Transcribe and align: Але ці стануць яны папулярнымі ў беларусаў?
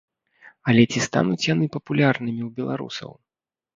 Але 0.71 0.85
ці 0.93 0.99
стануць 1.07 1.47
яны 1.53 1.65
папулярнымі 1.75 2.41
ў 2.49 2.51
беларусаў? 2.59 3.11